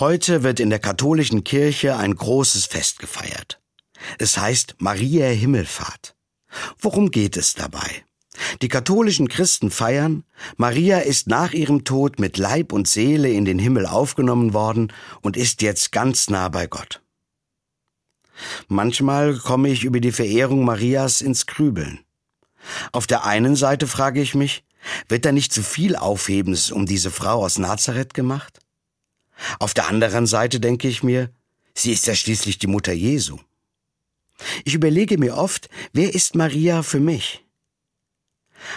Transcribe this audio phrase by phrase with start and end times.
[0.00, 3.60] Heute wird in der katholischen Kirche ein großes Fest gefeiert.
[4.18, 6.16] Es heißt Maria Himmelfahrt.
[6.78, 8.06] Worum geht es dabei?
[8.62, 10.24] Die katholischen Christen feiern,
[10.56, 14.90] Maria ist nach ihrem Tod mit Leib und Seele in den Himmel aufgenommen worden
[15.20, 17.02] und ist jetzt ganz nah bei Gott.
[18.68, 22.00] Manchmal komme ich über die Verehrung Marias ins Grübeln.
[22.92, 24.64] Auf der einen Seite frage ich mich,
[25.10, 28.60] wird da nicht zu viel Aufhebens um diese Frau aus Nazareth gemacht?
[29.58, 31.30] Auf der anderen Seite denke ich mir,
[31.74, 33.38] sie ist ja schließlich die Mutter Jesu.
[34.64, 37.44] Ich überlege mir oft, wer ist Maria für mich?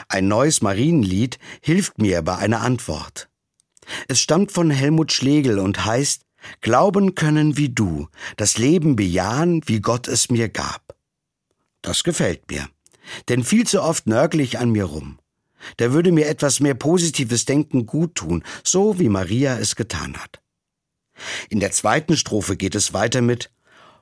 [0.08, 3.30] Ein neues Marienlied hilft mir bei einer Antwort.
[4.08, 6.24] Es stammt von Helmut Schlegel und heißt
[6.62, 10.96] Glauben können wie du, das Leben bejahen, wie Gott es mir gab.
[11.82, 12.68] Das gefällt mir,
[13.30, 15.20] denn viel zu oft nörgel ich an mir rum.
[15.78, 20.43] Da würde mir etwas mehr positives Denken gut tun, so wie Maria es getan hat.
[21.50, 23.52] In der zweiten Strophe geht es weiter mit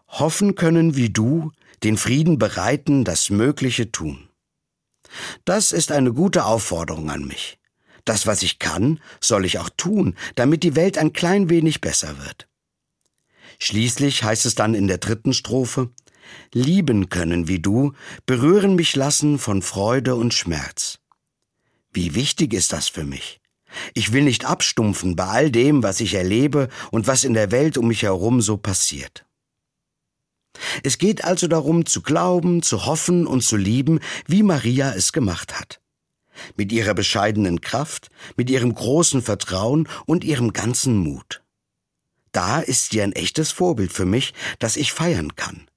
[0.08, 1.52] Hoffen können wie du,
[1.84, 4.30] den Frieden bereiten, das Mögliche tun.
[5.46, 7.60] Das ist eine gute Aufforderung an mich.
[8.06, 12.18] Das, was ich kann, soll ich auch tun, damit die Welt ein klein wenig besser
[12.20, 12.48] wird.
[13.60, 15.92] Schließlich heißt es dann in der dritten Strophe,
[16.54, 17.94] Lieben können wie du,
[18.26, 21.00] berühren mich lassen von Freude und Schmerz.
[21.92, 23.41] Wie wichtig ist das für mich?
[23.94, 27.78] Ich will nicht abstumpfen bei all dem, was ich erlebe und was in der Welt
[27.78, 29.26] um mich herum so passiert.
[30.84, 35.60] Es geht also darum, zu glauben, zu hoffen und zu lieben, wie Maria es gemacht
[35.60, 35.82] hat.
[36.56, 41.42] Mit ihrer bescheidenen Kraft, mit ihrem großen Vertrauen und ihrem ganzen Mut.
[42.32, 45.70] Da ist sie ein echtes Vorbild für mich, das ich feiern kann.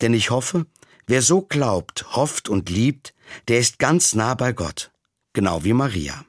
[0.00, 0.66] Denn ich hoffe,
[1.06, 3.14] wer so glaubt, hofft und liebt,
[3.48, 4.90] der ist ganz nah bei Gott,
[5.32, 6.24] genau wie Maria.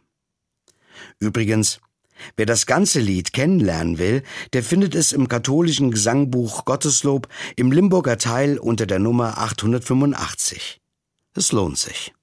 [1.19, 1.79] Übrigens,
[2.35, 8.17] wer das ganze Lied kennenlernen will, der findet es im katholischen Gesangbuch Gotteslob im Limburger
[8.17, 10.81] Teil unter der Nummer 885.
[11.33, 12.13] Es lohnt sich.